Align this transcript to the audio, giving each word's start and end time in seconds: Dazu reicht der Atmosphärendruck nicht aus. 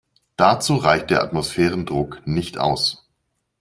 Dazu 0.35 0.77
reicht 0.77 1.11
der 1.11 1.21
Atmosphärendruck 1.21 2.25
nicht 2.25 2.57
aus. 2.57 3.07